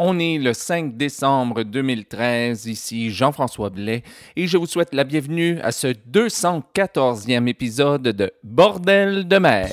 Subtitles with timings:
[0.00, 4.04] On est le 5 décembre 2013, ici Jean-François Blais,
[4.36, 9.72] et je vous souhaite la bienvenue à ce 214e épisode de Bordel de mer.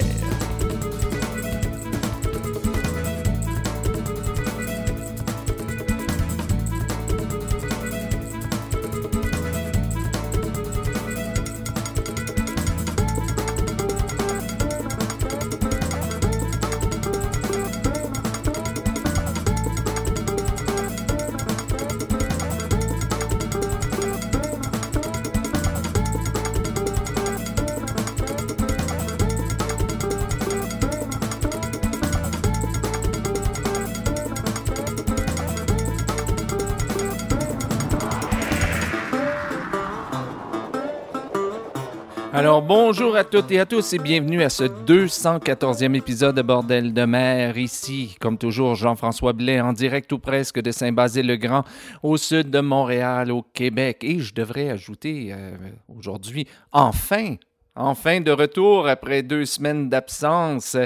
[43.35, 47.57] Toutes et à tous et bienvenue à ce 214e épisode de Bordel de mer.
[47.57, 51.65] Ici, comme toujours, Jean-François Blais en direct ou presque de Saint-Basile-le-Grand
[52.01, 53.97] au sud de Montréal, au Québec.
[54.03, 55.57] Et je devrais ajouter euh,
[55.89, 57.35] aujourd'hui, enfin,
[57.77, 60.77] Enfin de retour après deux semaines d'absence.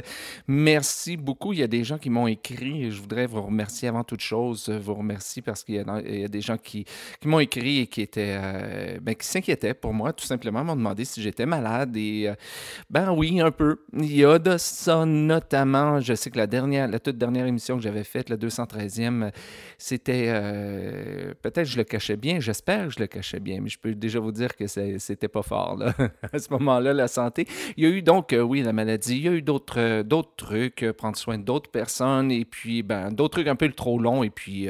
[0.47, 1.53] Merci beaucoup.
[1.53, 4.21] Il y a des gens qui m'ont écrit et je voudrais vous remercier avant toute
[4.21, 4.69] chose.
[4.69, 5.79] Vous remercier parce qu'il y,
[6.23, 6.85] a des gens qui,
[7.23, 11.05] m'ont écrit et qui étaient, euh, ben, qui s'inquiétaient pour moi, tout simplement, m'ont demandé
[11.05, 11.95] si j'étais malade.
[11.95, 12.33] Et euh,
[12.89, 13.85] ben oui, un peu.
[13.93, 15.99] Il y a de ça notamment.
[15.99, 19.31] Je sais que la dernière, la toute dernière émission que j'avais faite, la 213e,
[19.77, 22.39] c'était euh, peut-être je le cachais bien.
[22.39, 25.43] J'espère que je le cachais bien, mais je peux déjà vous dire que c'était pas
[25.43, 25.77] fort
[26.33, 27.47] à ce moment là la santé.
[27.77, 30.03] Il y a eu donc, euh, oui, la maladie, il y a eu d'autres euh,
[30.03, 33.99] d'autres trucs, euh, prendre soin d'autres personnes, et puis, ben, d'autres trucs un peu trop
[33.99, 34.67] longs, et puis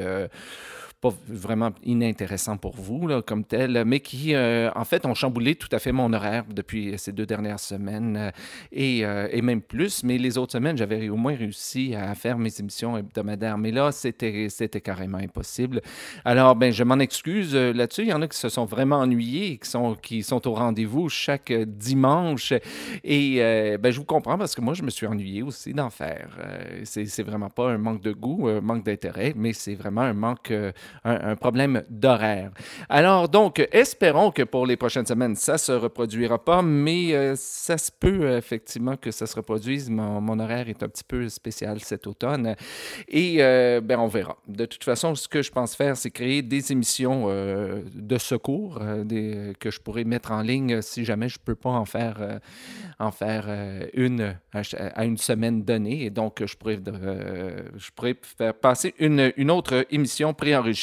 [1.00, 5.68] pas vraiment inintéressant pour vous comme tel, mais qui, euh, en fait, ont chamboulé tout
[5.72, 8.30] à fait mon horaire depuis ces deux dernières semaines euh,
[8.70, 10.04] et, euh, et, même plus.
[10.04, 13.56] Mais les autres semaines, j'avais au moins réussi à faire mes émissions hebdomadaires.
[13.56, 14.48] Mais là, c'était,
[14.84, 15.80] carrément impossible.
[16.24, 18.02] Alors, ben, je m'en excuse là-dessus.
[18.02, 21.08] Il y en a qui se sont vraiment ennuyés qui sont, qui sont au rendez-vous
[21.08, 22.52] chaque dimanche.
[23.04, 23.36] Et
[23.78, 26.28] ben, je vous comprends parce que moi, je me suis ennuyé aussi d'en faire.
[26.84, 30.52] c'est vraiment pas un manque de goût, un manque d'intérêt, mais c'est vraiment un manque
[31.04, 32.50] un, problème d'horaire.
[32.88, 37.34] Alors, donc, espérons que pour les prochaines semaines, ça ne se reproduira pas, mais euh,
[37.36, 39.88] ça se peut effectivement que ça se reproduise.
[39.88, 42.54] Mon, horaire est un petit peu spécial cet automne
[43.08, 44.36] et euh, ben, on verra.
[44.46, 48.80] De toute façon, ce que je pense faire, c'est créer des émissions euh, de secours
[49.04, 52.40] des, que je pourrais mettre en ligne si jamais je ne peux pas en faire,
[52.98, 53.48] en faire
[53.94, 56.04] une à, une semaine donnée.
[56.04, 56.78] Et donc, je pourrais,
[57.76, 60.79] je pourrais faire passer une, une autre émission préenregistrée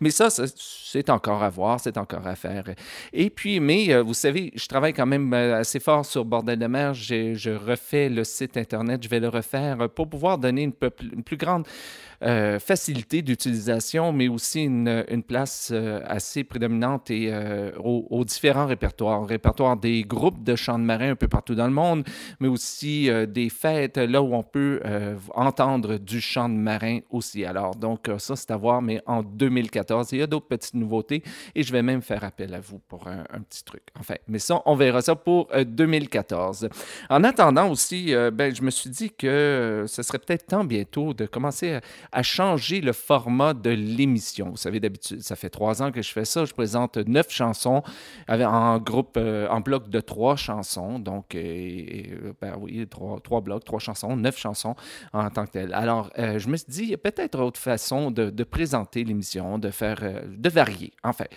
[0.00, 2.64] mais ça, c'est encore à voir, c'est encore à faire.
[3.12, 6.58] Et puis, mais euh, vous savez, je travaille quand même euh, assez fort sur Bordel
[6.58, 6.94] de mer.
[6.94, 11.66] Je refais le site Internet, je vais le refaire pour pouvoir donner une plus grande
[12.24, 19.26] euh, facilité d'utilisation, mais aussi une, place euh, assez prédominante et, euh, aux, différents répertoires.
[19.26, 22.04] Répertoire des groupes de chants de marins un peu partout dans le monde,
[22.40, 24.80] mais aussi des fêtes, là où on peut
[25.34, 27.44] entendre du chant de marin aussi.
[27.44, 31.22] Alors, donc, ça, c'est à voir, mais en 2014, il y a d'autres petites nouveautés
[31.54, 33.82] et je vais même faire appel à vous pour un, petit truc.
[33.98, 36.68] Enfin, mais ça, on verra ça pour 2014.
[37.10, 41.26] En attendant aussi, ben, je me suis dit que ce serait peut-être temps bientôt de
[41.26, 41.80] commencer
[42.13, 44.50] à à changer le format de l'émission.
[44.50, 46.44] Vous savez, d'habitude, ça fait trois ans que je fais ça.
[46.44, 47.82] Je présente neuf chansons
[48.28, 51.00] en groupe, euh, en bloc de trois chansons.
[51.00, 54.76] Donc, euh, ben oui, trois, blocs, trois chansons, neuf chansons
[55.12, 55.74] en tant que telles.
[55.74, 59.02] Alors, euh, je me suis dit, il y a peut-être autre façon de, de présenter
[59.02, 60.92] l'émission, de faire, de varier.
[61.02, 61.30] En fait,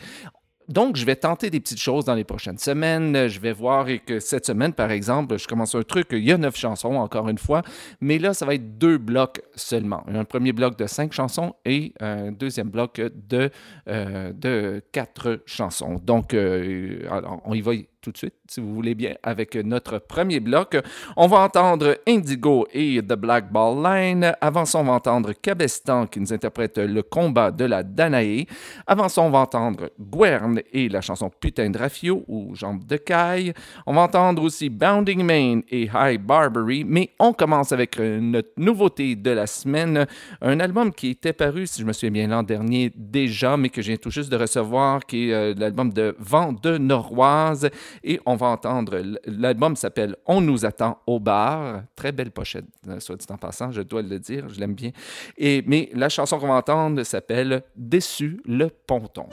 [0.70, 3.28] donc, je vais tenter des petites choses dans les prochaines semaines.
[3.28, 6.08] Je vais voir que cette semaine, par exemple, je commence un truc.
[6.12, 7.62] Il y a neuf chansons, encore une fois,
[8.02, 10.04] mais là, ça va être deux blocs seulement.
[10.08, 13.50] Un premier bloc de cinq chansons et un deuxième bloc de,
[13.88, 16.02] euh, quatre chansons.
[16.04, 17.08] Donc, euh,
[17.46, 17.72] on y va
[18.08, 20.78] tout de suite, si vous voulez bien, avec notre premier bloc.
[21.18, 24.34] On va entendre Indigo et The Black Ball Line.
[24.40, 28.46] Avant ça, on va entendre Cabestan qui nous interprète le combat de la Danae.
[28.86, 32.96] Avant ça, on va entendre Guern et la chanson Putain de Rafio ou Jambes de
[32.96, 33.52] Caille.
[33.86, 36.86] On va entendre aussi Bounding Main et High Barbary.
[36.86, 40.08] Mais on commence avec notre nouveauté de la semaine,
[40.42, 43.82] un album qui était paru, si je me souviens bien, l'an dernier déjà, mais que
[43.82, 47.70] j'ai tout juste de recevoir, qui est euh, l'album de Vent de Noroise.
[48.04, 51.84] Et on va entendre, l'album s'appelle On nous attend au bar.
[51.96, 54.92] Très belle pochette, euh, soit dit en passant, je dois le dire, je l'aime bien.
[55.38, 59.28] Et, mais la chanson qu'on va entendre s'appelle Déçu le ponton.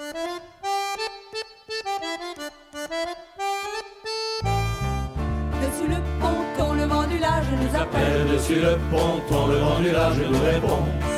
[5.62, 8.26] Dessus le ponton, le vent du large nous appelle.
[8.32, 11.13] Dessus le ponton, le vent du large nous répond.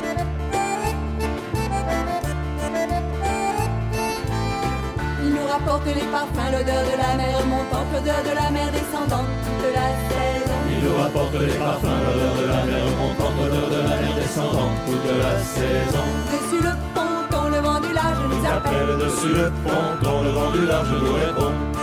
[5.94, 9.30] Les parfums, l'odeur de la mer montante, l'odeur de la mer descendante
[9.62, 10.58] de la saison.
[10.72, 14.76] Il nous rapporte les parfums, l'odeur de la mer montante, l'odeur de la mer descendante
[14.86, 16.06] toute la saison.
[16.32, 18.90] Dessus le ponton, le vent du large nous appelle.
[19.04, 21.75] Dessus le ponton, le vent du large nous répond.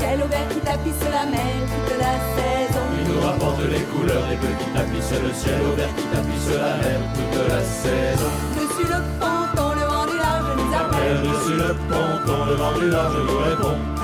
[0.00, 2.84] Ciel, au vert qui tapisse la mer toute la saison.
[3.00, 6.48] Il nous rapporte les couleurs des bleus qui tapissent le ciel, au vert qui tapisse
[6.56, 8.32] la mer toute la saison.
[8.56, 10.70] Dessus le ponton, le vent du large nous.
[10.80, 13.99] Appelle dessus le ponton, le vent du large nous répond.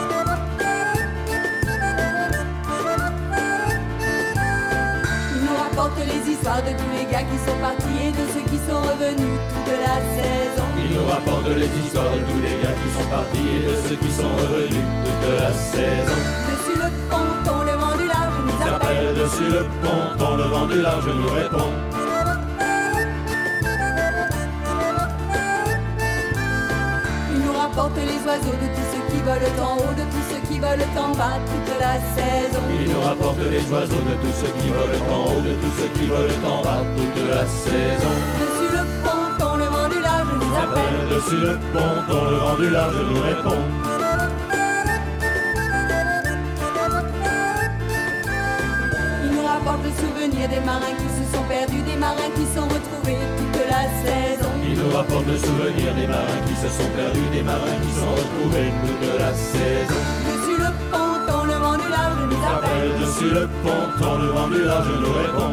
[5.77, 8.41] Il nous rapporte les histoires de tous les gars qui sont partis et de ceux
[8.49, 10.65] qui sont revenus toute la saison.
[10.83, 13.97] Il nous rapporte les histoires de tous les gars qui sont partis et de ceux
[13.97, 16.17] qui sont revenus toute la saison.
[16.49, 18.97] Dessus le ponton, le vent du large nous appelle.
[18.97, 21.71] Appelle dessus le ponton, le vent du large nous répond.
[27.35, 30.26] Il nous rapporte les oiseaux de tous ceux qui volent en haut, de tous
[30.57, 32.63] qui volent en bas toute la saison.
[32.81, 35.91] Il nous rapporte les oiseaux de tous ceux qui volent en haut, de tous ceux
[35.99, 38.15] qui volent en bas toute la saison.
[38.41, 40.97] Dessus le ponton, le vent du large nous appelle.
[41.13, 43.63] Dessus le ponton, le vent du large nous répond.
[49.25, 52.65] Il nous rapporte le souvenir des marins qui se sont perdus, des marins qui sont
[52.65, 54.51] retrouvés toute la saison.
[54.65, 58.11] Il nous rapporte le souvenir des marins qui se sont perdus, des marins qui sont
[58.11, 60.36] retrouvés toute la saison.
[62.27, 62.57] Nous appelle.
[62.57, 65.53] Appelle dessus le ponton, le vent du large nous répond.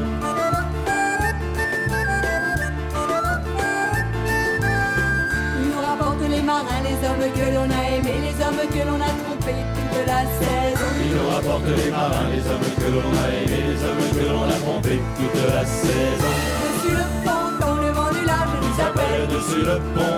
[5.60, 9.00] Il nous rapporte les marins, les hommes que l'on a aimés, les hommes que l'on
[9.02, 10.90] a trompés toute la saison.
[11.04, 14.44] Il nous rapporte les marins, les hommes que l'on a aimés, les hommes que l'on
[14.44, 16.34] a trompés toute la saison.
[16.64, 19.04] Dessus le ponton, le vent du large nous appelle.
[19.04, 20.13] Appelle dessus le ponton,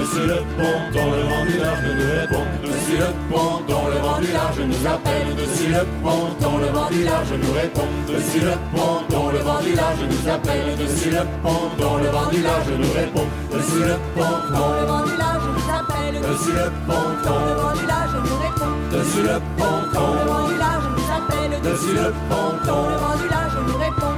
[0.00, 2.46] Dessus le ponton, le vent du large nous répond.
[2.64, 5.36] Dessus le ponton, le vent du large nous appelle.
[5.36, 7.88] Dessus le ponton, le vent du large nous répond.
[8.08, 10.76] Dessus le ponton, le vent du large nous appelle.
[10.78, 13.26] Dessus le ponton, le vent du large nous répond.
[13.52, 16.16] Dessus le ponton, Le vent du large nous appelle.
[16.16, 18.72] dessus le ponton, Le vent du large nous répond.
[18.90, 21.60] dessus le ponton, Le vent du large nous appelle.
[21.60, 22.88] dessus le ponton.
[22.88, 24.16] Le vent du large nous répond.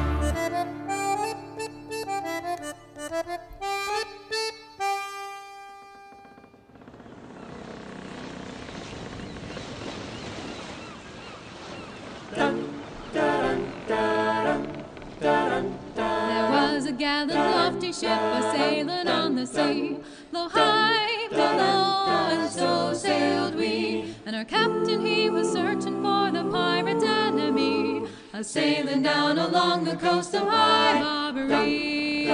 [29.13, 32.27] Down along the coast of High Barbary.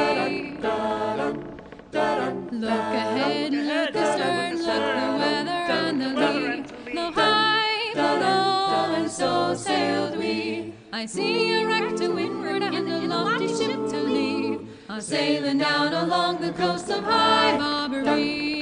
[2.65, 6.65] Look ahead, look astern, look the weather and the lee.
[6.95, 10.73] Though high, low, and so sailed we.
[10.93, 14.69] I see a wreck to windward and a lofty ship to lead.
[14.89, 18.59] A sailing down along the coast of High Barbary.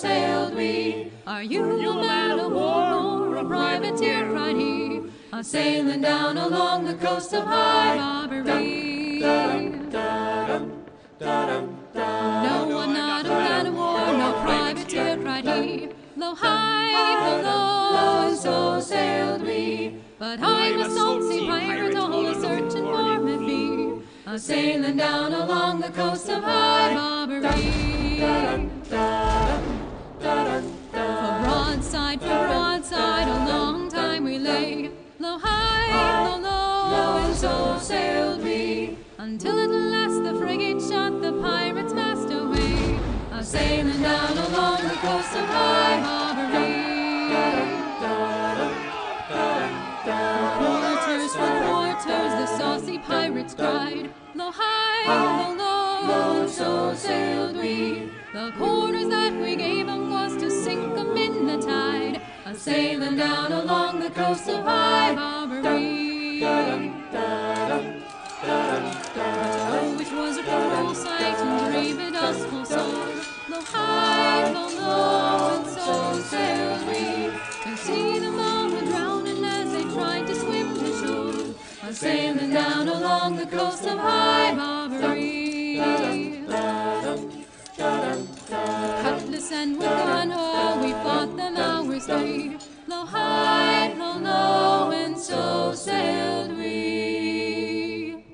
[0.00, 1.12] Sailed we.
[1.26, 4.30] Are you a man of war or a privateer?
[4.32, 5.02] cried he.
[5.32, 9.20] A sailing down along the coast of High Barbary.
[9.20, 9.58] No,
[12.80, 15.90] I'm not a man of war, no privateer, cried he.
[16.16, 17.42] Though high, though
[17.96, 20.00] low, and so sailed we.
[20.18, 24.02] But I was salt sea pirate, always searching for me fee.
[24.26, 27.90] A sailing down along the coast of High Barbary.
[30.20, 30.26] For
[30.92, 34.90] broadside, for broadside, a long time we lay.
[35.18, 38.98] Though high, though low, and so sailed we.
[39.16, 43.00] Until at last the frigate shot the pirate's mast away.
[43.32, 46.20] A sailing down along the coast of High.
[50.58, 54.10] Quarters for quarters, the saucy pirates cried.
[54.34, 55.69] Though high, though low,
[56.08, 58.10] and so sailed we.
[58.32, 62.20] The quarters that we gave 'em was to sink 'em in the tide.
[62.46, 66.42] A sailing down along the coast of High Barbary.
[70.00, 73.12] It was a cruel sight and dreamed us full sore.
[73.48, 77.30] Though high, though low, and so sailed we.
[77.64, 81.54] To see them all a drowning as they tried to swim to shore.
[81.88, 85.39] A sailing down along the coast of High Barbary.
[89.02, 92.56] Cutlass and with unholy, we fought them hours day.
[92.86, 98.24] Low high, low low, and so sailed we.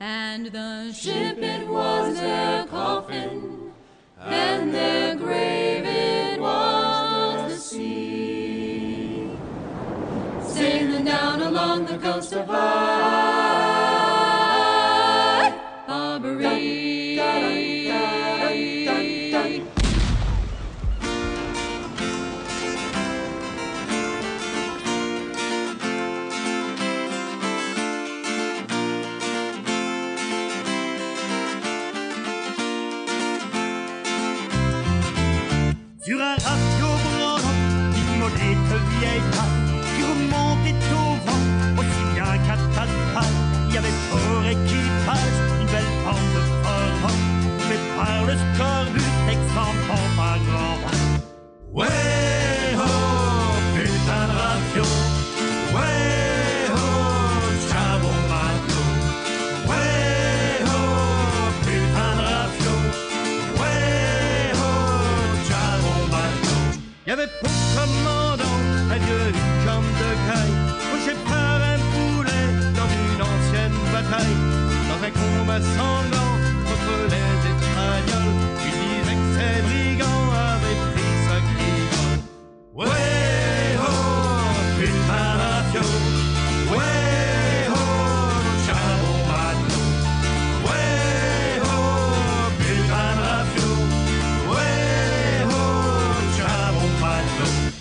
[0.00, 3.72] And the ship, it was their coffin,
[4.20, 9.30] and their grave, it was the sea.
[10.46, 13.45] Sailing down along the coast of Ireland.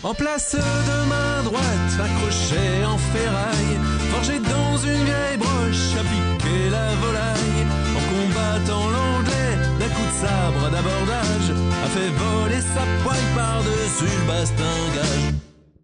[0.05, 3.79] En place de main droite, accroché en ferraille,
[4.11, 7.65] forgé dans une vieille broche, à piquer la volaille.
[7.97, 11.49] En combattant l'anglais, d'un coup de sabre d'abordage,
[11.83, 15.25] a fait voler sa poigne par-dessus le bastingage.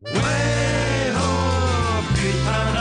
[0.05, 0.19] Oh,
[2.13, 2.80] putain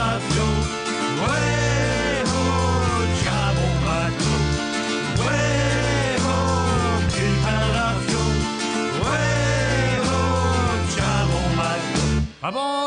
[12.43, 12.80] Ah bon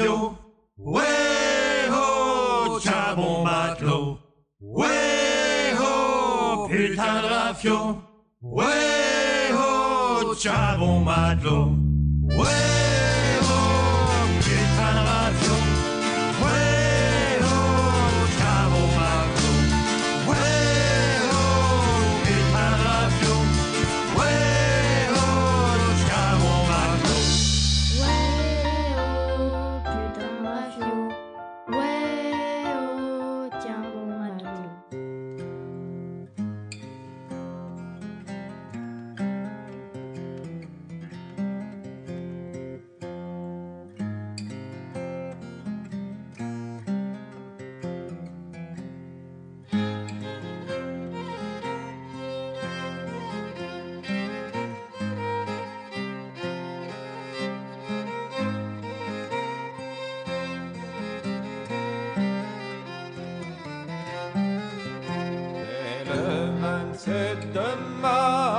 [0.00, 1.04] Ouais,
[1.90, 4.18] oh, tiens bon matelot.
[4.60, 7.98] Ouais, oh, putain de rafio.
[8.40, 11.77] Ouais, oh, tiens bon matelot.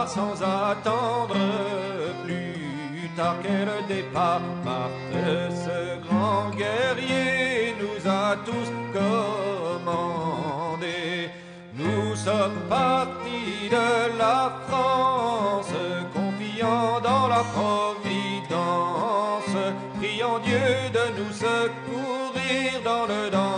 [0.08, 1.36] sans attendre
[2.26, 4.42] plus tard qu'elle départ.
[4.66, 11.00] Marthe, ce grand guerrier, nous a tous commandé.
[11.74, 15.74] Nous sommes partis de la France,
[16.14, 19.56] confiant dans la providence,
[20.00, 23.49] priant Dieu de nous secourir dans le danger.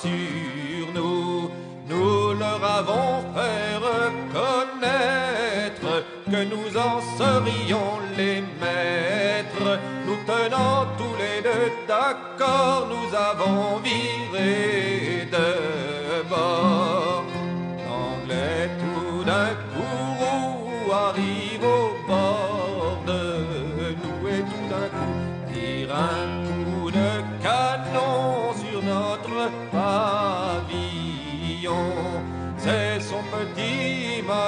[0.00, 1.50] Sur nous.
[1.88, 5.92] Nous leur avons fait reconnaître
[6.30, 9.72] que nous en serions les maîtres.
[10.06, 14.83] Nous tenant tous les deux d'accord, nous avons viré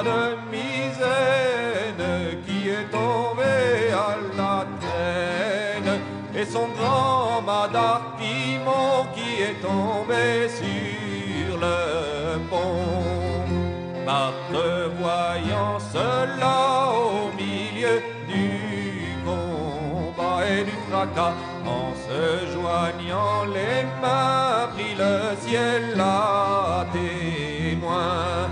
[0.02, 2.06] de misaine
[2.46, 6.00] qui est tombé à la traîne
[6.34, 13.16] et son grand mât d'arpimon qui est tombé sur le pont.
[14.04, 21.34] Marthe voyant cela au milieu du combat et du fracas,
[21.66, 28.48] en se joignant les mains, prit le ciel à témoin.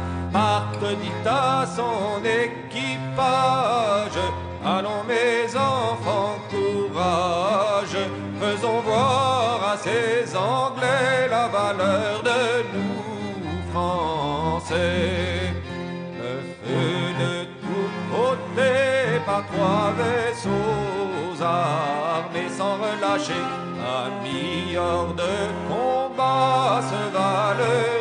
[0.84, 4.20] Dit à son équipage,
[4.64, 7.96] allons mes enfants, courage,
[8.38, 15.54] faisons voir à ces Anglais la valeur de nous Français.
[16.20, 23.44] Le feu de tous côtés par trois vaisseaux armés sans relâcher,
[24.22, 25.34] mis hors de
[25.66, 27.93] combat ce valeureux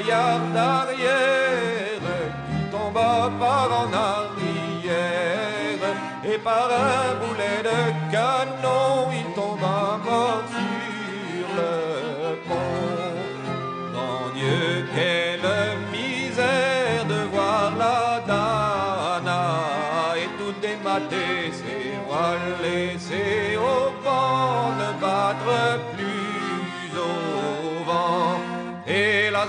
[0.00, 2.06] gaillard d'arrière
[2.48, 4.98] qui tomba par en arrière
[6.24, 7.80] et par un boulet de
[8.12, 11.74] canon il tomba mort sur le
[12.46, 12.90] pont.
[13.92, 15.48] Grand Dieu, quelle
[15.92, 19.44] misère de voir la Dana
[20.16, 21.29] et tout démater,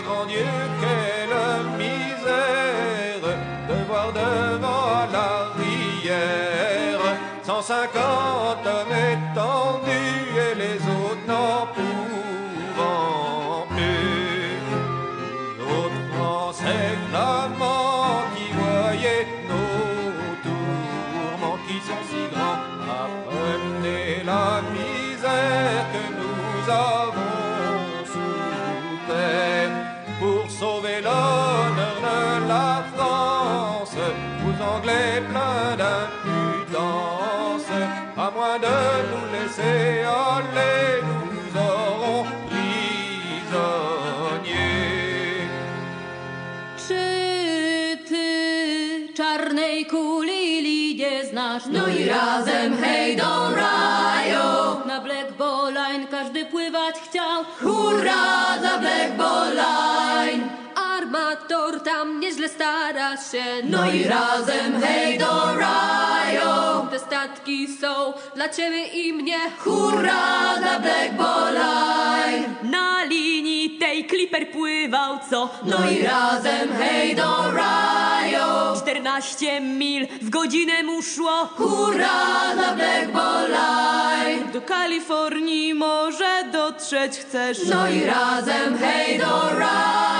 [0.04, 0.46] grand Dieu,
[0.82, 1.38] quelle
[1.78, 3.24] misère
[3.70, 7.00] de voir devant à l'arrière
[7.44, 14.60] 150 hommes étendus et les autres n'en pouvant plus.
[15.60, 22.62] Nous autres Français flamands qui voyaient nos tourments qui sont si grands,
[23.04, 27.01] apprenez la misère que nous avons
[34.91, 37.69] Anglais pleins d'impudence,
[38.17, 38.77] à moins de
[39.12, 42.71] nous laisser aller, nous aurons prisonniers.
[46.88, 47.06] Czy
[48.10, 48.27] ty
[49.13, 51.65] czarnej kuli linie znasz?
[51.71, 54.86] No i razem hej do raju!
[54.88, 57.43] Na Black Ball Line każdy pływać chciał.
[57.62, 59.51] Hurra za Black Ball
[61.12, 61.21] Line!
[61.21, 63.43] Armator tam nieźle stara się.
[63.63, 66.88] No i razem hej do raju!
[66.91, 69.38] Te statki są dla ciebie i mnie.
[69.60, 71.13] Hurra za Black
[71.54, 72.56] Line!
[72.63, 75.50] Na linii tej kliper pływał co?
[75.63, 78.78] No i razem hej do raju!
[78.82, 81.50] 14 mil w godzinę mu szło.
[81.58, 83.08] Hurra za Black
[83.50, 84.52] Line!
[84.54, 87.58] Do Kalifornii może dotrzeć chcesz.
[87.69, 90.11] No i razem hej do raju!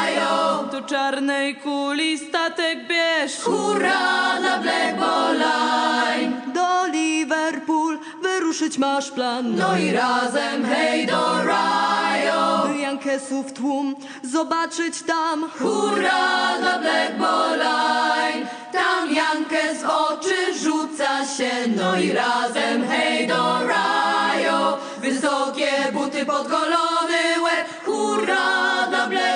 [0.71, 3.39] Do czarnej kuli statek bierz.
[3.43, 6.32] Hurra za Black Ball Line!
[6.54, 9.56] Do Liverpool wyruszyć masz plan.
[9.56, 12.67] No i razem hej do raju!
[12.67, 15.50] By Jankesów tłum zobaczyć tam.
[15.60, 18.47] Hurra za Black Ball Line!
[18.71, 21.52] Tam Jankes oczy rzuca się.
[21.76, 24.78] No i razem hej do raju!
[25.02, 27.67] Wysokie buty podgolony łeb.
[27.86, 29.31] Hurra za Black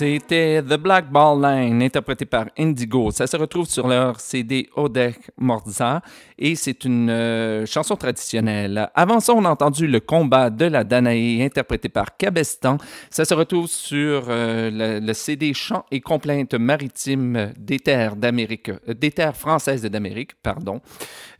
[0.00, 3.10] C'était The Black Ball Line, interprété par Indigo.
[3.10, 6.00] Ça se retrouve sur leur CD Odek Morza
[6.40, 8.90] et c'est une euh, chanson traditionnelle.
[8.94, 12.78] Avant ça, on a entendu Le combat de la Danae, interprété par Cabestan.
[13.10, 18.94] Ça se retrouve sur euh, le, CD Chants et complaintes maritimes des terres d'Amérique, euh,
[18.94, 20.80] des terres françaises d'Amérique, pardon,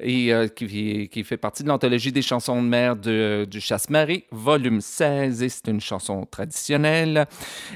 [0.00, 5.42] et qui, fait partie de l'anthologie des chansons de mer de- du Chasse-Marée, volume 16,
[5.42, 7.26] et c'est une chanson traditionnelle.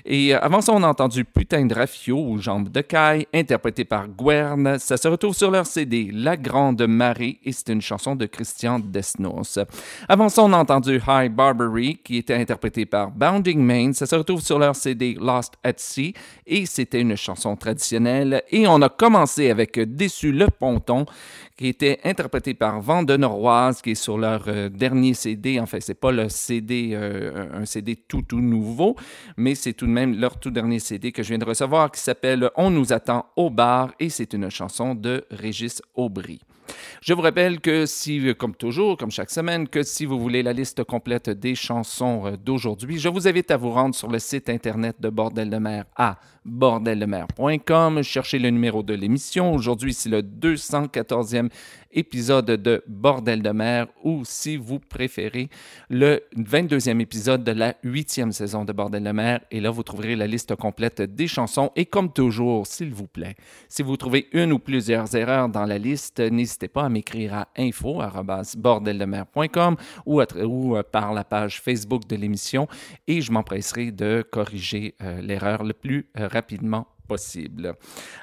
[0.04, 4.08] Et avant ça, on a entendu Putain de Rafio ou Jambes de caille, interprété par
[4.08, 4.78] Guerne.
[4.78, 6.82] Ça se retrouve sur leur CD La Grande
[7.20, 9.58] Et c'est une chanson de Christian Desnos.
[10.08, 13.92] Avant ça, on a entendu High Barbary qui était interprété par Bounding Main.
[13.92, 16.14] Ça se retrouve sur leur CD Lost at Sea
[16.46, 18.42] et c'était une chanson traditionnelle.
[18.50, 21.06] Et on a commencé avec Déçu le ponton
[21.56, 25.60] qui était interprété par Vent de Noroise, qui est sur leur euh, dernier CD.
[25.60, 28.96] En fait, c'est pas le CD, euh, un CD tout, tout nouveau,
[29.36, 32.00] mais c'est tout de même leur tout dernier CD que je viens de recevoir, qui
[32.00, 36.40] s'appelle On nous attend au bar, et c'est une chanson de Régis Aubry.
[37.00, 40.52] Je vous rappelle que si, comme toujours, comme chaque semaine, que si vous voulez la
[40.52, 44.48] liste complète des chansons euh, d'aujourd'hui, je vous invite à vous rendre sur le site
[44.48, 48.02] internet de Bordel de mer à bordeldemer.com.
[48.02, 49.54] Cherchez le numéro de l'émission.
[49.54, 51.48] Aujourd'hui, c'est le 214e
[51.94, 55.48] épisode de Bordel de mer ou, si vous préférez,
[55.88, 59.40] le 22e épisode de la 8e saison de Bordel de mer.
[59.50, 61.70] Et là, vous trouverez la liste complète des chansons.
[61.76, 63.36] Et comme toujours, s'il vous plaît,
[63.68, 67.48] si vous trouvez une ou plusieurs erreurs dans la liste, n'hésitez pas à m'écrire à
[67.56, 69.76] info.bordeldemer.com
[70.06, 72.68] ou, à ou euh, par la page Facebook de l'émission
[73.06, 77.74] et je m'empresserai de corriger euh, l'erreur le plus euh, rapidement possible.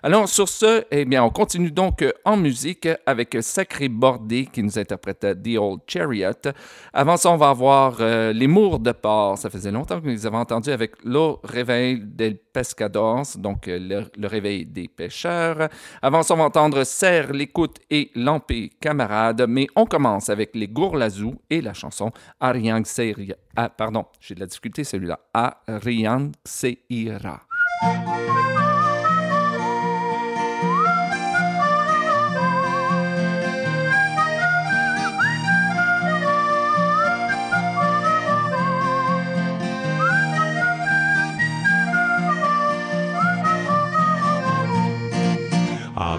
[0.04, 4.63] Alors, sur ce, eh bien, on continue donc euh, en musique avec Sacré Bordé qui
[4.63, 6.52] nous interprète The Old Chariot.
[6.94, 9.38] Avant ça, on va avoir euh, Les Mours de Port.
[9.38, 14.10] Ça faisait longtemps que nous les avons entendus avec Le Réveil del Pescadores, donc euh,
[14.15, 15.70] le, réveil des pêcheurs.
[16.02, 19.46] Avant ça, on va entendre Serre l'écoute et Lampé camarade.
[19.48, 23.36] Mais on commence avec les Gourlazou et la chanson Ariang Seira.
[23.56, 25.20] Ah, pardon, j'ai de la difficulté celui-là.
[25.34, 27.41] Ariang Seira.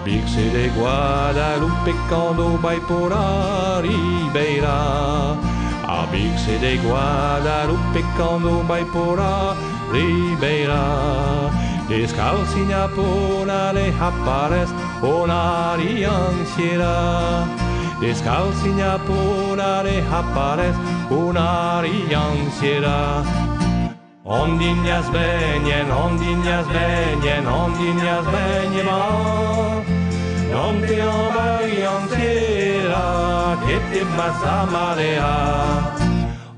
[0.05, 3.99] Bik zere guadalupe kondo bai porari
[4.33, 4.77] beira.
[5.99, 10.07] Abik zede guadalupe kondo bai porari
[10.41, 10.83] beira.
[11.89, 14.69] Deskalzina ponale haparez
[15.01, 17.45] onari ansiera
[17.99, 20.75] Deskalzina ponale haparez
[21.11, 23.62] onari ansiera Deskalzina ponale haparez onari ansiera
[24.25, 28.99] Ondinjas benyen, ondinjas benyen, ondinjas benyen ma.
[30.63, 33.03] Onti obai ontira,
[33.65, 35.33] kitip masamalea.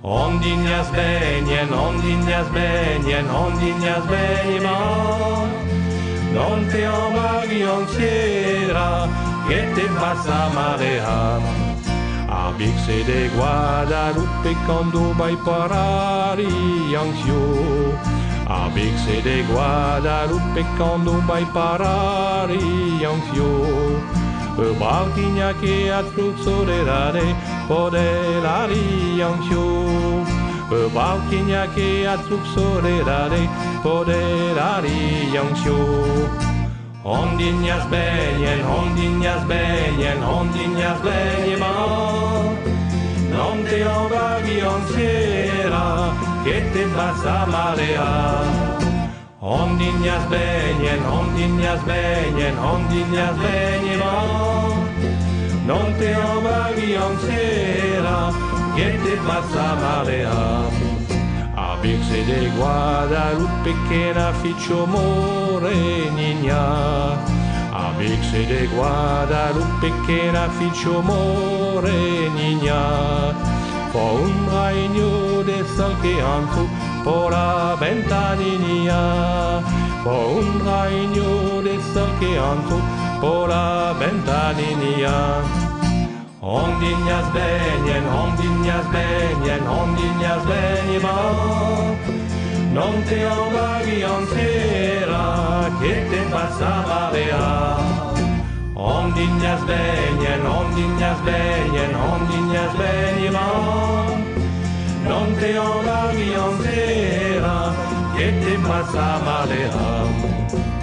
[0.04, 4.78] Ondinjas benyen, ondinjas benyen, ondinjas benyen ma.
[6.38, 9.08] Onti obai ontira,
[9.47, 11.64] kitip masamalea.
[12.27, 17.93] A Birse de Guadalupe quando vai para Rianxio
[18.47, 23.45] A Birse de Guadalupe quando vai para Rianxio
[24.57, 27.35] O barquinha que a truxorerare
[27.67, 30.23] pode la Rianxio
[30.71, 31.67] O barquinha
[37.07, 41.71] Hondiñas veien, hondiñas veien, hondiñas veima.
[43.29, 45.85] Donde ova guioncera,
[46.43, 48.43] que te vas a marear.
[49.39, 54.13] Hondiñas veien, hondiñas veien, hondiñas veima.
[55.67, 58.31] Donde ova guioncera,
[58.75, 60.94] gett te vas a marear.
[61.75, 66.57] La Virse de Guadalupe che la ficcio morenigna,
[67.69, 72.79] la Virse de Guadalupe che la ficcio morenigna,
[73.91, 76.65] fa un regno de sal che anto
[77.03, 79.61] por la ventanigna,
[80.01, 82.79] fa un regno de sal che anto
[83.19, 85.64] por la ventanigna.
[86.47, 86.99] On din
[87.34, 88.62] benyen, on din
[88.93, 91.17] benyen, on din yaz benyen ba.
[92.73, 95.25] Non te an bagi an tera,
[95.81, 97.77] ket te passava bea
[98.73, 99.34] On din
[99.65, 100.93] benyen, on din
[101.25, 103.47] benyen, on din yaz benyen ba.
[105.08, 107.58] Non te an bagi an tera,
[108.15, 110.74] ket te passava bea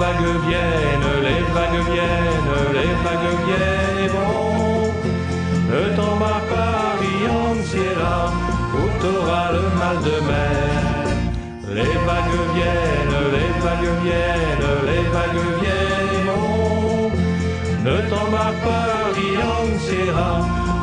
[0.00, 4.92] vagues viennent, les vagues viennent, les vagues viennent et vont.
[5.70, 8.16] Ne t'embarque pas, Rianciera,
[8.78, 10.80] ou t'auras le mal de mer.
[11.76, 17.10] Les vagues viennent, les vagues viennent, les vagues viennent et vont.
[17.86, 20.32] Ne t'embarque pas, Rianciera,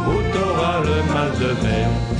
[0.09, 2.16] ou t'auras le mal de mer.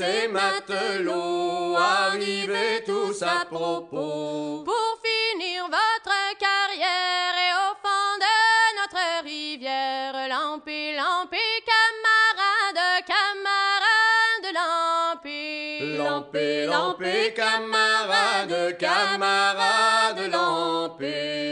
[0.00, 4.62] Et matelots, arrivez tous à propos.
[4.64, 8.34] Pour finir votre carrière et au fond de
[8.80, 15.96] notre rivière, lampé, lampé, camarades, camarades, lampé.
[15.98, 21.51] Lampé, lampé, camarades, camarades, lampé.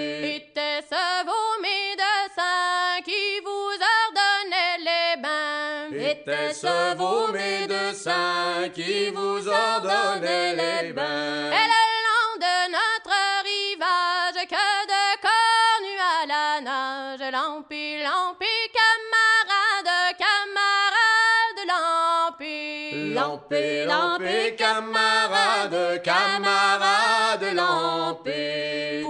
[9.11, 11.51] Qui vous ordonnaient les bains?
[11.51, 20.17] Et le long de notre rivage, que de cornues à la nage, lampi, lampi, camarades,
[20.19, 23.15] camarades, lampi.
[23.15, 29.05] Lampé, lampé, camarades, camarades, lampé.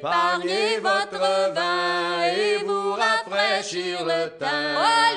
[0.00, 4.74] Pour épargner votre vin et vous rafraîchir le teint.
[4.76, 5.10] Oh,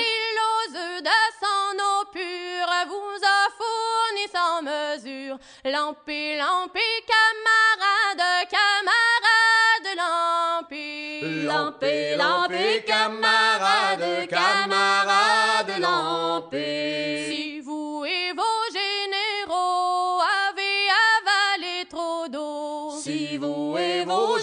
[0.76, 5.38] œufs de son eau pure vous a fourni sans mesure.
[5.64, 11.46] Lampi, lampi, camarades, camarades, lampi.
[11.46, 17.26] Lampé, lampé, camarades, camarades, lampé.
[17.30, 17.53] Si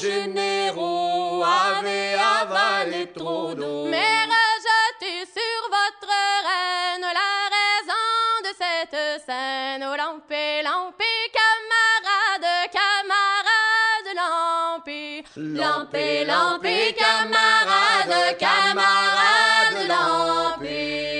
[0.00, 3.86] généraux avez avalé trop d'eau.
[3.86, 6.12] Mais rejetez sur votre
[6.48, 8.08] reine la raison
[8.46, 9.84] de cette scène.
[9.86, 11.04] Oh, lampé, lampé,
[11.38, 15.24] camarades, camarades, lampé.
[15.36, 21.19] Lampé, lampé, camarades, camarades, lampé.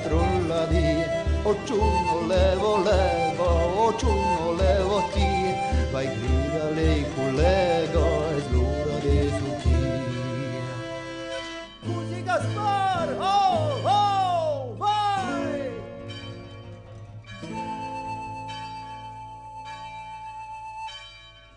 [0.00, 1.04] trulla di,
[1.42, 3.44] o ciuno le volevo,
[3.86, 4.76] o ciuno le
[5.12, 5.54] ti
[5.90, 9.84] vai grida lei collego e slura di su chi.
[11.80, 15.70] Musica spar, oh, oh, vai!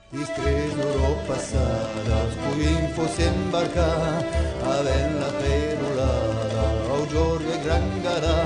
[0.09, 4.23] Distresuro passata, spuinfo si è imbarca,
[4.63, 8.37] aven la perulata, o giorno grangara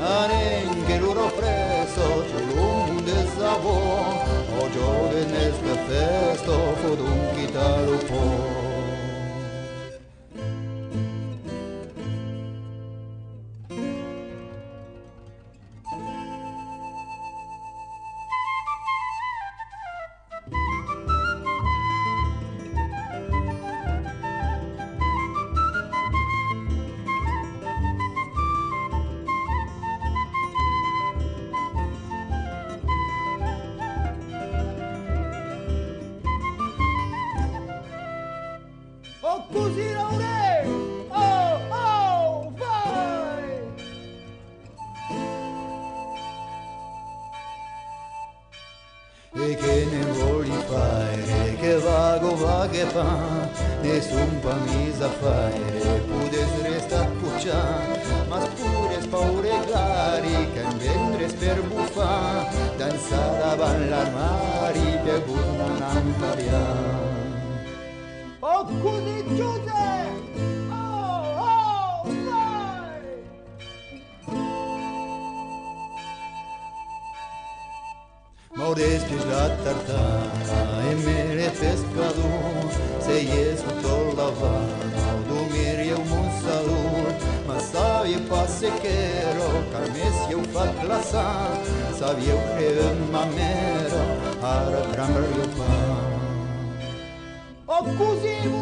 [0.00, 4.26] Arengeruro preso Tulum de sabor
[4.62, 8.51] Ojo de neste festo Fodum quitarupo
[61.52, 66.62] per bufa, dansa davant l'armari per una nantaria.
[68.40, 70.20] Oh, così Giuseppe!
[78.54, 82.30] Morești la tartana, e mere pescadu,
[83.04, 89.41] se iesu tol la vana, o dumir eu un salut, ma savi passe chero,
[89.72, 90.66] carme si eu fa
[91.98, 92.70] sabia o que
[93.10, 94.00] ma mère
[94.52, 95.70] ara gran riu pa
[97.74, 98.52] Oh cousin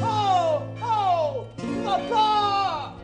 [0.00, 0.62] Oh
[0.94, 1.46] oh
[1.84, 2.94] papa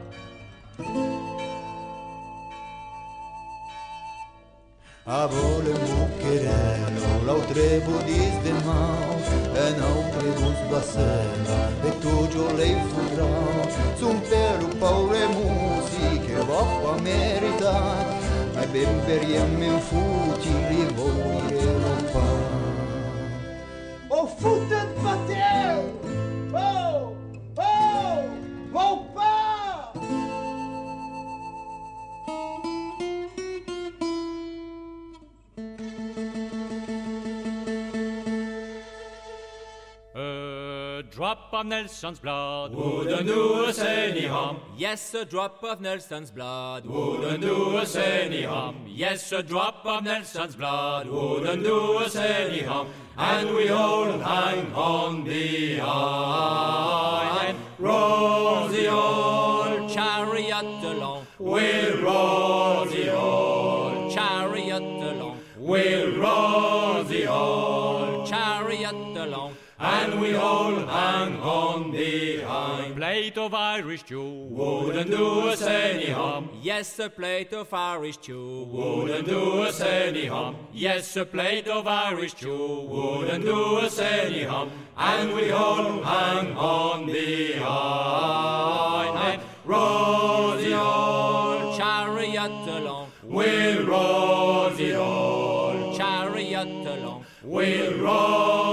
[5.07, 7.69] A vole mo querendo l'autre
[8.07, 9.11] diz de mão
[9.63, 15.80] E não pregus bacena E tu jolei o Sum pelo pau remundo é
[16.49, 18.19] بابا meritata
[18.55, 22.27] ma bemberiamo in futili voi Europa
[24.09, 26.20] O futet pateu!
[41.21, 44.57] Drop of Nelson's blood Wouldn't do us any harm.
[44.75, 48.77] Yes, a drop of Nelson's blood Wouldn't do us any harm.
[48.87, 52.89] Yes, a drop of Nelson's blood Wouldn't do us any harm.
[53.19, 55.91] And we all hang on behind.
[57.79, 64.11] Roll the old chariot along, We'll roll the old.
[64.11, 66.10] chariot along, We'll
[70.21, 72.97] we all hang on the behind.
[72.97, 74.47] Plate of Irish Jew.
[74.51, 76.51] Wouldn't do us any harm.
[76.63, 78.65] Yes, a plate of Irish Jew.
[78.71, 80.57] Wouldn't do us any harm.
[80.73, 82.87] Yes, a plate of Irish Jew.
[82.89, 84.71] Wouldn't do us any harm.
[84.97, 87.61] And we all hang on behind.
[89.65, 91.77] Roll the old.
[91.79, 95.97] Chariot along, We'll roll the old.
[95.97, 98.70] chariot along, We'll roll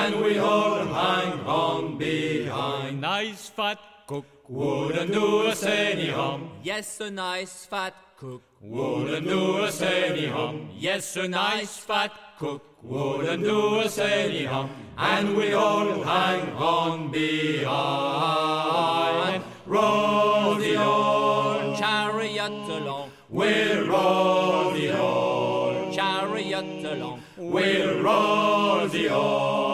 [0.00, 3.00] And we all hang on behind.
[3.00, 4.26] Nice fat cook.
[4.48, 6.50] Wouldn't do us any harm.
[6.62, 8.42] Yes, a nice fat cook.
[8.60, 10.70] Wouldn't do us any harm.
[10.76, 12.62] Yes, a nice fat cook.
[12.82, 14.70] Wouldn't do us any harm.
[14.96, 17.70] And we all hang on behind.
[19.66, 21.76] Roll the old.
[21.78, 25.92] Chariot along, We'll roll the old.
[25.94, 29.69] chariot along, We'll roll the old.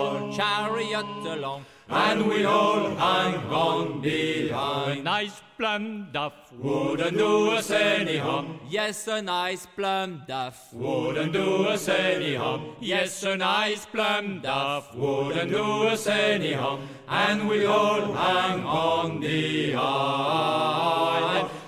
[1.04, 1.64] Along.
[1.88, 5.04] And we all hang on behind.
[5.04, 6.52] Nice plum duff.
[6.58, 8.58] Wouldn't do us any harm.
[8.68, 10.72] Yes, a nice plum duff.
[10.72, 12.74] Wouldn't do us any harm.
[12.80, 14.94] Yes, a nice plum duff.
[14.96, 16.88] Wouldn't do us any harm.
[17.08, 19.86] And we all hang on behind.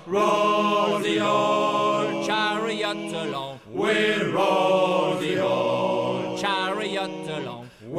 [0.05, 2.25] Roll the old.
[2.25, 5.78] Chariot along, We'll roll the old.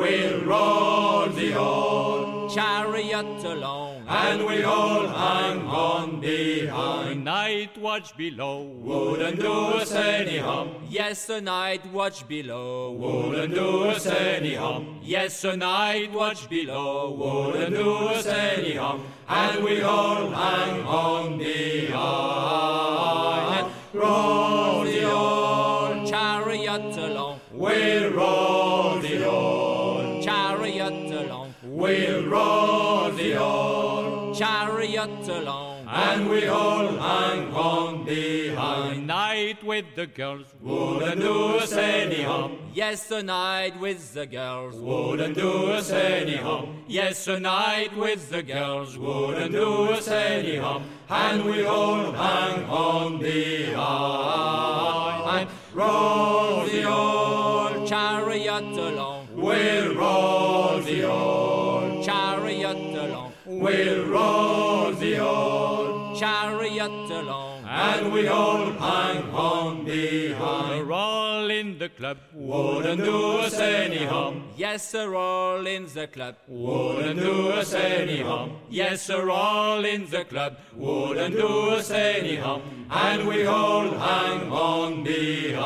[0.01, 2.51] We'll roll the old.
[2.55, 4.03] chariot along.
[4.09, 7.23] And we all hang on behind.
[7.25, 8.63] Night watch below.
[8.63, 10.71] Wouldn't do us any harm.
[10.89, 12.93] Yes, a night watch below.
[12.93, 15.01] Wouldn't do us any harm.
[15.03, 17.11] Yes, a night watch below.
[17.13, 19.03] Wouldn't do us any harm.
[19.29, 22.01] And we all hang on behind.
[23.93, 26.09] Roll the old.
[26.09, 28.50] Chariot along, We'll roll
[31.91, 34.37] We'll roll the old.
[34.39, 35.89] chariot along.
[35.89, 39.09] And we all hang on behind.
[39.09, 40.47] Night with the girls.
[40.61, 42.59] Wouldn't do us any harm.
[42.73, 44.77] Yes, a night with the girls.
[44.77, 46.85] Wouldn't do us any harm.
[46.87, 48.97] Yes, a night with the girls.
[48.97, 50.85] Wouldn't do us any harm.
[51.09, 53.81] And we all hang on behind.
[55.75, 57.89] Roll the old.
[57.89, 60.60] Chariot along, We'll roll
[63.61, 66.19] We'll roll the old.
[66.19, 67.65] chariot along.
[67.67, 70.87] And we all hang on behind.
[70.87, 72.19] We're all in the club.
[72.35, 74.43] Wouldn't do us any harm.
[74.57, 76.35] Yes, sir, all in the club.
[76.49, 78.53] Wouldn't do us any harm.
[78.71, 80.57] Yes, sir, all in the club.
[80.75, 82.63] Wouldn't do us any harm.
[82.91, 85.61] And we all hang on behind.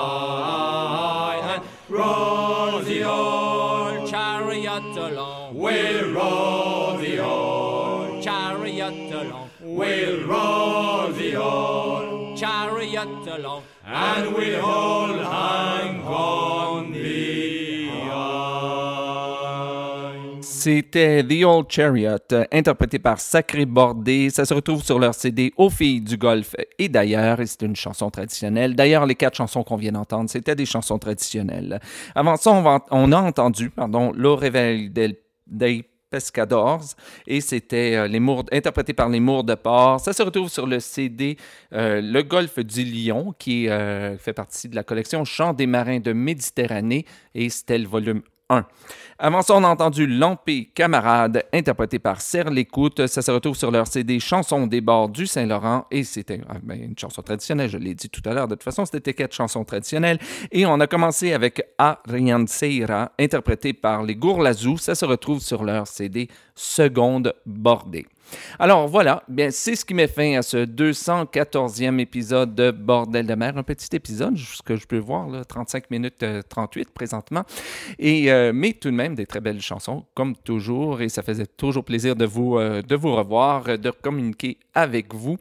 [1.88, 5.54] roll the old chariot along.
[5.54, 7.53] We'll roll the old,
[9.60, 13.62] we'll roll the old, chariot along.
[13.86, 16.44] and we all hang on.
[20.64, 24.30] C'était The Old Chariot, euh, interprété par Sacré Bordé.
[24.30, 26.56] Ça se retrouve sur leur CD Aux filles du Golfe.
[26.78, 28.74] Et d'ailleurs, et c'est une chanson traditionnelle.
[28.74, 31.80] D'ailleurs, les quatre chansons qu'on vient d'entendre, c'était des chansons traditionnelles.
[32.14, 35.16] Avant ça, on, a entendu, pardon, Lo Reveil del,
[35.46, 35.84] dei
[37.26, 38.20] Et c'était euh, les
[38.52, 40.00] interprété par les Mours de Port.
[40.00, 41.36] Ça se retrouve sur le CD
[41.72, 46.00] euh, Le Golfe du Lion qui euh, fait partie de la collection Chants des marins
[46.00, 47.04] de Méditerranée
[47.34, 48.64] et c'était le volume 1.
[49.18, 53.06] Avant ça, on a entendu Lampé Camarade, interprété par Serre l'Écoute.
[53.06, 55.86] Ça se retrouve sur leur CD Chansons des bords du Saint-Laurent.
[55.90, 58.48] Et c'était ah, ben, une chanson traditionnelle, je l'ai dit tout à l'heure.
[58.48, 60.18] De toute façon, c'était quatre chansons traditionnelles.
[60.52, 64.78] Et on a commencé avec A Rianceira, interprété par les Gourlazous.
[64.78, 68.06] Ça se retrouve sur leur CD Seconde Bordée.
[68.58, 73.34] Alors voilà, bien c'est ce qui met fin à ce 214e épisode de Bordel de
[73.34, 73.56] mer.
[73.56, 77.44] Un petit épisode, ce que je peux voir, là, 35 minutes euh, 38 présentement.
[77.98, 81.00] Et, euh, mais tout de même, des très belles chansons, comme toujours.
[81.00, 85.14] Et ça faisait toujours plaisir de vous, euh, de vous revoir, euh, de communiquer avec
[85.14, 85.36] vous.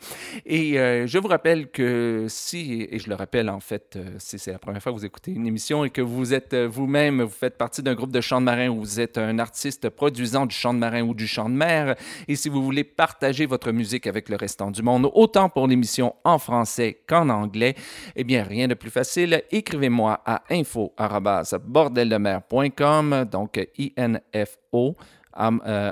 [0.45, 4.37] Et euh, je vous rappelle que si, et je le rappelle en fait, euh, si
[4.37, 7.21] c'est la première fois que vous écoutez une émission et que vous êtes euh, vous-même,
[7.23, 10.45] vous faites partie d'un groupe de chant de marin ou vous êtes un artiste produisant
[10.45, 11.95] du chant de marin ou du chant de mer,
[12.27, 16.15] et si vous voulez partager votre musique avec le restant du monde, autant pour l'émission
[16.23, 17.75] en français qu'en anglais,
[18.15, 19.43] eh bien, rien de plus facile.
[19.51, 24.95] Écrivez-moi à info.bordeldemer.com, donc I-N-F-O
[25.39, 25.91] euh,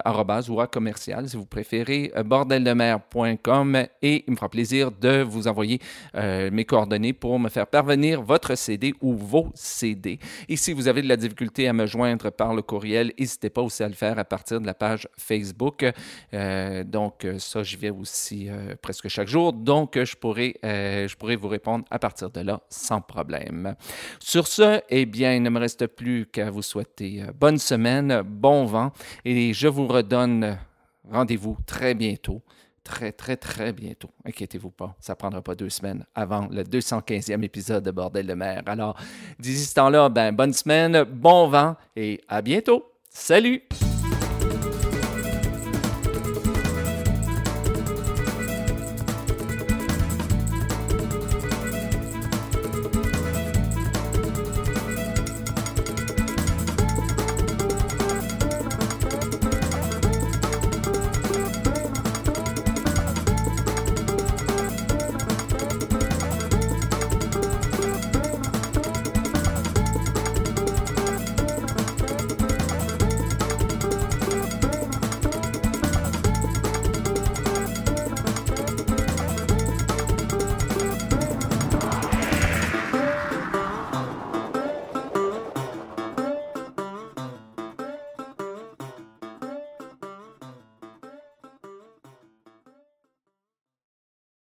[0.49, 5.47] ou à commercial, si vous préférez, euh, bordeldemer.com et il me fera plaisir de vous
[5.47, 5.79] envoyer
[6.15, 10.19] euh, mes coordonnées pour me faire parvenir votre CD ou vos CD.
[10.47, 13.61] Et si vous avez de la difficulté à me joindre par le courriel, n'hésitez pas
[13.61, 15.85] aussi à le faire à partir de la page Facebook.
[16.31, 18.49] Donc, ça, j'y vais aussi
[18.81, 19.53] presque chaque jour.
[19.53, 23.75] Donc, je pourrai, je pourrai vous répondre à partir de là sans problème.
[24.19, 28.65] Sur ce, eh bien, il ne me reste plus qu'à vous souhaiter bonne semaine, bon
[28.65, 28.91] vent
[29.25, 30.57] et je vous redonne
[31.09, 32.41] rendez-vous très bientôt.
[32.83, 34.09] Très, très, très bientôt.
[34.25, 38.63] Inquiétez-vous pas, ça prendra pas deux semaines avant le 215e épisode de Bordel de mer.
[38.65, 38.97] Alors,
[39.39, 42.91] d'ici ce temps-là, ben, bonne semaine, bon vent et à bientôt.
[43.07, 43.61] Salut!